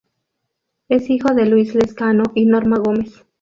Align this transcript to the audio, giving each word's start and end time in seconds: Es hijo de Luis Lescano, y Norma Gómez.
Es 0.89 1.11
hijo 1.11 1.35
de 1.35 1.45
Luis 1.45 1.75
Lescano, 1.75 2.23
y 2.33 2.47
Norma 2.47 2.79
Gómez. 2.79 3.23